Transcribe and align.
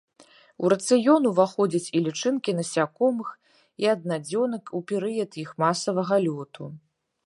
У 0.63 0.69
рацыён 0.73 1.27
уваходзяць 1.31 1.91
і 1.99 2.01
лічынкі 2.07 2.57
насякомых 2.61 3.29
і 3.85 3.93
аднадзёнак 3.95 4.63
ў 4.77 4.93
перыяд 4.93 5.31
іх 5.45 5.49
масавага 5.67 6.15
лёту. 6.31 6.63